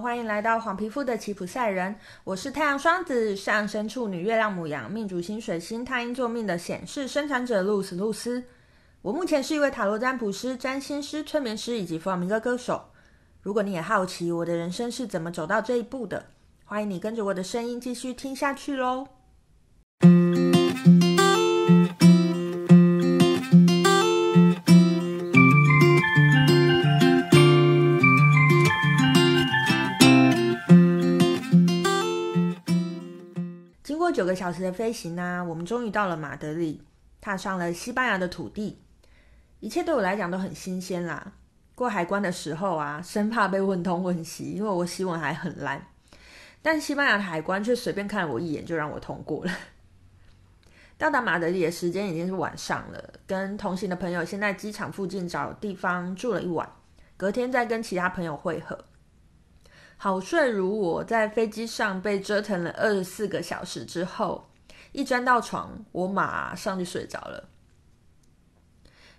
[0.00, 1.94] 欢迎来到黄皮肤的吉普赛人，
[2.24, 8.42] 我是太阳双子上升处女月亮母羊命主星水星太阴座命的显示生产者露丝露丝。
[9.02, 12.86] 我目前是一位塔罗占卜师、占星师、催眠师以及弗朗明哥歌手。
[13.42, 16.26] 如果你也好奇我的人生是怎么走到这一步的，
[16.64, 19.06] 欢迎你跟着我的声音继续听下去喽。
[34.14, 36.80] 九个小时的飞行啊，我们终于到了马德里，
[37.20, 38.80] 踏上了西班牙的土地。
[39.58, 41.32] 一切对我来讲都很新鲜啦。
[41.74, 45.88] 过海关的时候啊，生怕被问东问西，因为我西文还很烂。
[46.62, 49.50] 但西班牙的海关却随便看了我一眼，就让我通过了。
[50.96, 56.70] 到达马德里的时间已经是晚上了，跟同行的朋友先在机场附近找地方住了一晚，
[57.16, 58.84] 隔天再跟其他朋友会合。
[59.96, 64.50] 好睡如我，在飞机上被折腾了二十四个小时之后，
[64.92, 67.48] 一钻到床，我马上就睡着了。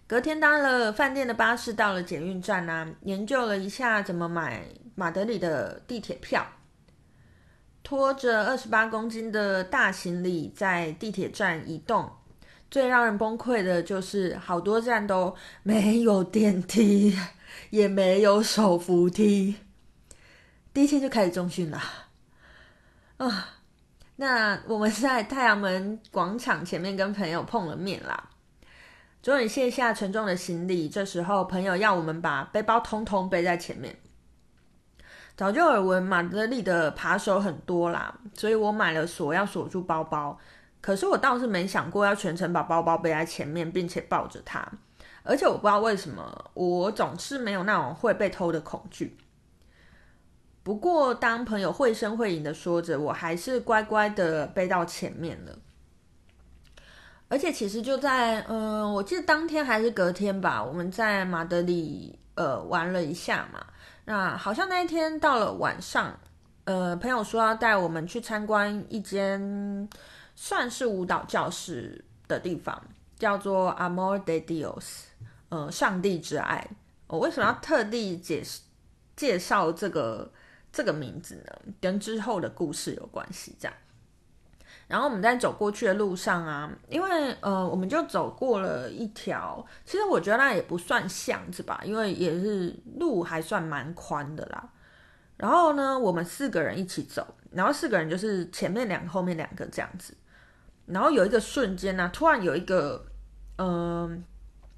[0.07, 6.45] 隔天搭了饭店的巴士到了捷运站啊，研究了一下怎么买马德里的地铁票，
[7.81, 12.07] 拖着二十八公斤的大行李在地铁站移动。
[12.69, 17.17] 最让人崩溃的就是好多站都没有电梯，
[17.69, 19.55] 也没有手扶梯。
[20.75, 21.81] 第一天就开始中训了，
[23.15, 23.47] 啊，
[24.17, 28.31] 那我们在太阳门广场前面跟朋友碰了面啦，
[29.23, 30.89] 终于卸下沉重的行李。
[30.89, 33.95] 这时候朋友要我们把背包通通背在前面。
[35.37, 40.37] 早就耳闻马德里的扒手很多啦，所以我买了锁要锁住包包。
[40.81, 44.69] 可是我倒是没想过要全程把包包背在前面，并且抱着它。
[45.23, 49.15] 而且我不知道为什么，我总是没有那种会被偷的恐惧。
[50.65, 55.55] 不过，当朋友绘声绘影的说着，我还是乖乖的背到前面了。
[57.27, 63.63] 而且，其实就在嗯、我记得当天还是隔天吧，我们在马德里呃玩了一下嘛。
[64.05, 66.19] 那好像那一天到了晚上，
[66.63, 69.87] 呃，朋友说要带我们去参观一间
[70.35, 72.81] 算是舞蹈教室的地方，
[73.19, 75.03] 叫做 Amor de Dios，
[75.49, 76.67] 呃，上帝之爱。
[77.05, 78.61] 我为什么要特地解释
[79.15, 80.31] 介绍这个？
[80.75, 83.55] 这个名字呢，跟之后的故事有关系。
[83.57, 83.73] 这样，
[84.89, 94.69] 然后我们在走过去的路上啊，因为呃，我们就走过了一条，其实我觉得那也不算巷子吧，因为也是路还算蛮宽的啦。
[95.37, 100.13] 然后呢，我们四个人一起走，然后四个人就是前面两个，后面两个这样子。
[100.87, 103.05] 然后有一个瞬间呢、啊，突然有一个，
[103.59, 104.21] 嗯、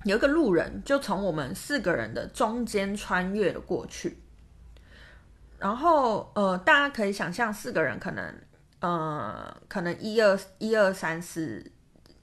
[0.04, 4.20] 有一个路人就从我们四个人的中间穿越了过去。
[5.60, 8.42] 然后，呃，大家可以想象，四个人可能，
[8.80, 11.72] 呃，可能一二一二三四，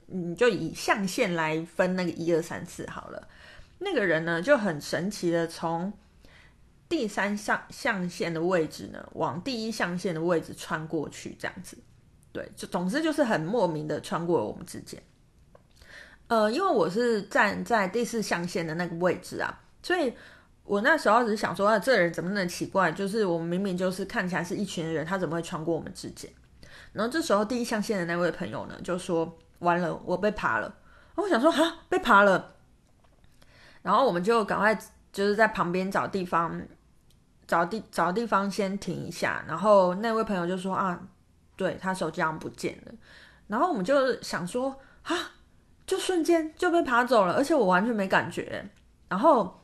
[0.05, 3.27] 你，就以象限来分那个一二三四好了。
[3.79, 5.91] 那个人呢，就很神奇的从
[6.87, 11.77] 第三象象限的位置呢，往第一象限的位置穿过去，这样子。
[12.31, 15.03] 对，就总之就是很莫名的穿过了我们之间。
[16.29, 20.13] 呃，因为我是站在第四象限的那个位置啊，所以。
[20.65, 22.91] 我那时候只是想说，啊，这人怎么那么奇怪？
[22.91, 26.29] 就是我们明明就是看起来是一群人，他怎么会穿过我们之间？
[26.91, 30.75] 然后这时候第一象限的那位朋友呢，就说：“完了，我被爬了。”
[31.13, 32.55] 我想说：“哈，被爬了。”
[33.83, 34.73] 然后我们就赶快
[35.13, 36.59] 就是在旁边找地方，
[37.45, 39.45] 找地找地方先停一下。
[39.47, 40.99] 然后那位朋友就说：“啊，
[41.55, 42.91] 对，他手机好像不见了。”
[43.45, 45.15] 然后我们就想说：“哈，
[45.85, 48.67] 就瞬间就被爬走了，而且我完全没感觉。”
[49.07, 49.61] 然后。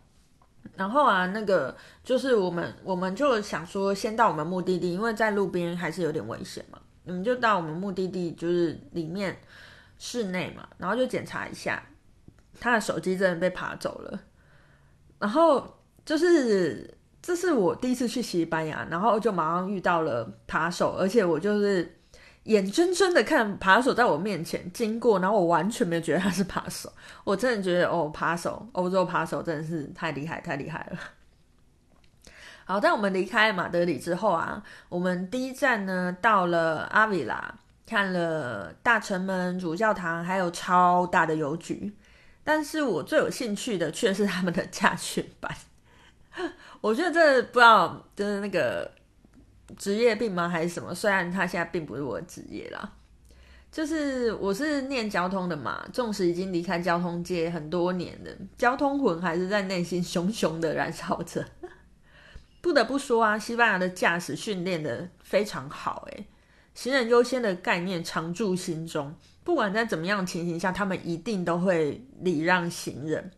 [0.75, 6.79] 然后啊，那个就是我们，我们就想说，先到我们目的地，因为在路边还是有点危险嘛。
[7.05, 9.37] 我们就到我们目的地，就是里面
[9.97, 11.83] 室内嘛，然后就检查一下，
[12.59, 14.19] 他的手机真的被扒走了。
[15.19, 21.97] 然后就是这是我第一次去西班牙，然后就马上遇到了扒手，而且我就是。
[22.45, 26.91] 眼睁睁的看扒手在我面前经过，然后我完全没有觉得他是扒手，
[27.23, 30.97] 我真的觉得哦，扒手，欧洲扒手真的是太厉害，太厉害了。
[32.65, 37.53] 好，在我们离开马德里之后啊，我们第一站呢到了阿维拉，
[37.85, 41.93] 看了大城门、主教堂，还有超大的邮局。
[42.43, 45.55] 但是我最有兴趣的却是他们的驾训班，
[46.81, 48.89] 我觉得这不知道就是那个。
[49.77, 50.47] 职业病吗？
[50.49, 50.93] 还是什么？
[50.93, 52.93] 虽然他现在并不是我的职业啦，
[53.71, 61.45] 就是我是念交通的嘛，纵使已经离开交通界很多年了，交通魂还是在内心熊熊的燃烧着。
[62.61, 66.27] 不得不说啊，西班牙的驾驶训练得非常好，诶，
[66.75, 73.31] 行人优先的概念常驻心中，不管在怎么样情形下，他们一定都会礼让行人。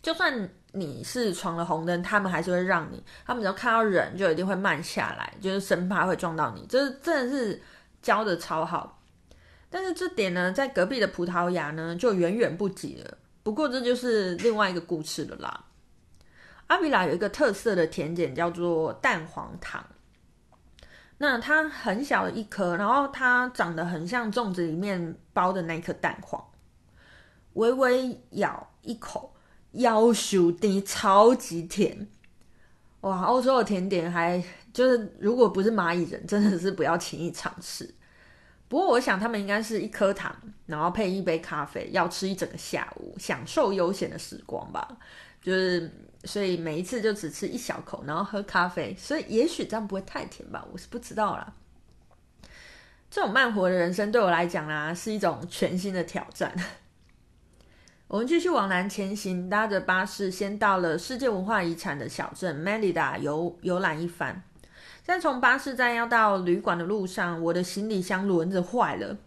[0.00, 3.02] 就算你是闯了红灯，他们还是会让你。
[3.26, 6.66] 他们只要看到人，就一定会慢下来，就是生怕会撞到你。
[6.68, 7.62] 这真的是
[8.00, 9.00] 教的超好。
[9.70, 13.18] 但是这点呢，在隔壁的葡萄牙呢，就远远不及了。
[13.42, 15.64] 不过这就是另外一个故事了啦。
[16.68, 19.84] 阿比拉有一个特色的甜点叫做蛋黄糖，
[21.16, 26.42] 那它很小的一颗，然后它长得很像粽子里面包的那颗蛋黄。
[27.54, 29.34] 微微咬一口，
[29.72, 32.08] 要求低，超级甜。
[33.02, 34.42] 哇，欧洲的甜点还
[34.72, 37.94] 就是，如果不是蚂蚁人，真的是不要轻易尝试。
[38.66, 40.34] 不过我想他们应该是一颗糖，
[40.66, 44.86] 然后配一杯咖啡，要吃一整个下午，享受悠闲的时光吧。
[45.40, 45.90] 就是
[46.24, 51.54] 所以每一次就只吃一小口，然后喝咖啡，所以也许这样不会太甜吧，我是不知道啦。
[53.08, 56.54] 这种慢活的人生对我来讲啊，是一种全新的挑战。
[58.08, 64.42] 我们继续往南前行，搭着巴士，先到了世界文化遗产的小镇 Mérida 游游览一番。
[65.02, 69.18] 在从巴士站要到旅馆的路上，我的行李箱轮子坏了，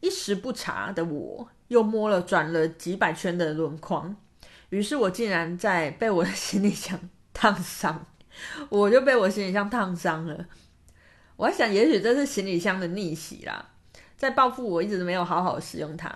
[0.00, 4.14] 一时不察的我又摸了转了几百圈的轮框，
[4.68, 7.00] 于是我竟然在被我的行李箱
[7.32, 8.04] 烫伤，
[8.68, 10.44] 我就被我行李箱烫伤了。
[11.36, 13.70] 我还想，也许这是行李箱的逆袭啦，
[14.18, 16.14] 在报复我一直都没有好好使用它。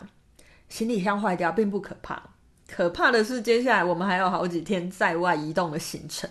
[0.74, 2.20] 行李箱坏掉并不可怕，
[2.68, 6.28] 可怕的是接下来我们还有好几天在外移动的行程。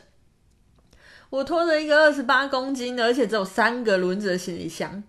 [1.29, 5.01] 我拖着一个二十八公斤的，而且只有三个轮子的行李箱，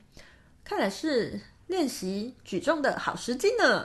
[0.62, 3.84] 看来是练习举重的好时机呢。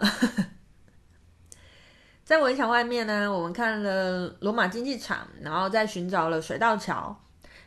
[2.23, 7.19] 在围墙外面呢，我们看了罗马竞技场，然后再寻找了水道桥。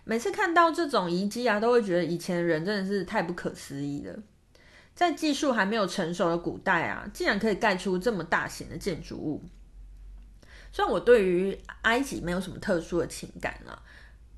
[0.04, 4.16] 每次看到这种遗迹啊，都会觉得以前的人真的是太不可思议了。
[4.94, 9.42] 在技术还没有成熟的古代啊，竟然可以盖出这么大型的建筑物。
[10.72, 13.82] 虽然我对于埃及没有什么特殊的情感啊。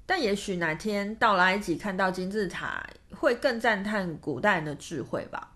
[0.07, 5.53] 但也许哪天到了埃及，看到金字塔，会更赞叹古代人的智慧吧。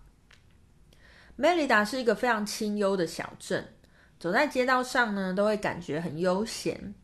[1.35, 3.75] 梅里达是一个非常清幽的小镇，
[4.19, 6.95] 走在街道上呢，都会感觉很悠闲。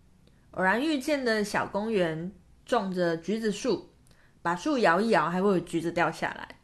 [0.52, 2.32] 偶然遇见的小公园
[2.66, 3.92] 种着橘子树，
[4.42, 6.55] 把树摇一摇，还会有橘子掉下来。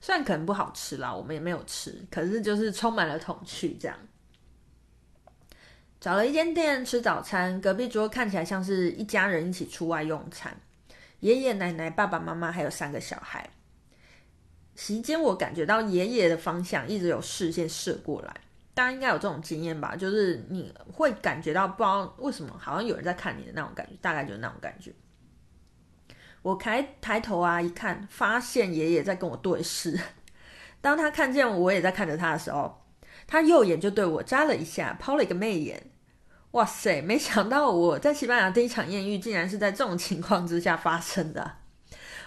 [0.00, 3.96] 虽然可能不好吃啦，我们也没有吃，可是就是充满了童趣，这样。
[6.00, 10.56] 找了一间店吃早餐，隔壁桌看起来像是一家人一起出外用餐，
[11.20, 13.50] 爷爷奶奶、爸爸妈妈还有三个小孩。
[14.74, 18.34] 席间我感觉到爷爷的方向一直有视线射过来，
[18.72, 19.94] 大家应该有这种经验吧？
[19.94, 24.90] 就是你会感觉到不知道为什么好像有人在看你的那种感觉，大概就是那种感觉。
[26.42, 29.98] 我抬抬头啊一看，发现爷爷在跟我对视。
[30.80, 32.82] 当他看见我也在看着他的时候，
[33.26, 35.90] 他右眼就对我眨了一下，抛了一个媚眼。
[36.52, 37.00] 哇塞！
[37.02, 41.58] 没想到我在西班牙第一场艳遇，竟然是在这种情况之下发生的。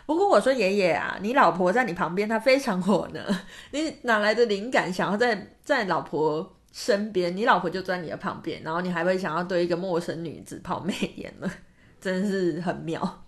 [0.06, 3.20] 不过我说爷爷啊，你老婆在你旁边，她非常火呢。
[3.72, 7.36] 你哪来的灵感，想要在在老婆身边？
[7.36, 11.52] 你老婆就在你的旁边，然后你还会想要对一个陌生女子抛媚眼呢？
[12.00, 13.23] 真是很妙。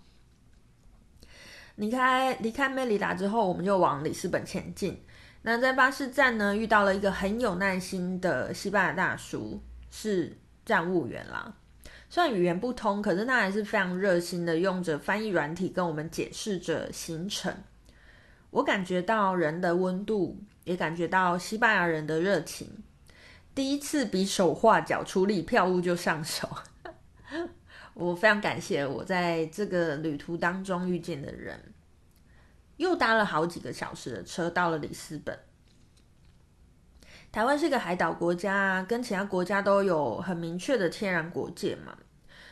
[1.76, 5.00] 离开离开梅里达之后，我们就往里斯本前进。
[5.42, 10.36] 那在巴士站呢，遇到了一个很有耐心的西班牙大叔，是。
[10.66, 11.54] 站务员啦，
[12.10, 17.54] 虽然语言不通，可是他还是非常热心的，用着翻译软体跟我们解释着行程。
[18.50, 22.68] 我感觉到人的温度，也感觉到西班牙人的热情。
[23.54, 26.48] 第一次比手画脚出力，票务就上手。
[27.98, 31.58] 我非常感谢我在这个旅途当中遇见的人。
[32.76, 35.38] 又搭了好几个小时的车，到了里斯本。
[37.32, 41.96] 台湾是一个海岛国家，跟其他国家都有很明确的天然国界嘛，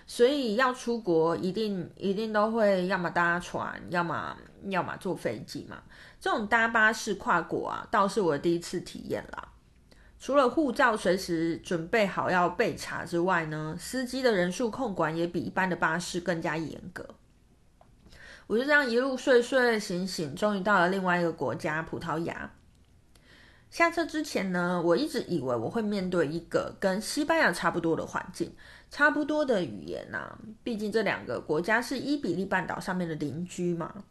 [0.07, 4.35] 所以要出国一定一定都会要么搭船，要么
[4.71, 5.83] 要么坐飞机嘛。
[6.19, 9.53] 这种搭巴士跨国啊，倒是我第一次体验啦。
[10.19, 17.07] 除了护照随时准备好要备查之外呢，司机的人数控管也比一般的巴士更加严格。
[18.47, 22.53] 我就这样一路睡睡醒醒，终于到了另外一个国家——葡萄牙。
[23.71, 28.55] 下车之前呢，我一直以为我会面对一个跟西班牙差不多的环境，
[28.91, 30.39] 差不多的语言呐、啊。
[30.63, 34.05] 毕竟这两个国家是伊比利半岛上面的邻居嘛。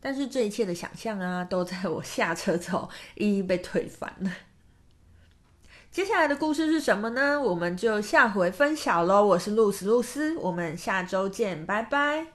[0.00, 4.30] 但是这一切的想象啊，都在我下车之后一一被推翻了。
[5.94, 7.40] 接下来的故事是什么呢？
[7.40, 9.24] 我们就下回分享喽。
[9.24, 12.33] 我是露丝露丝，我们下周见，拜拜。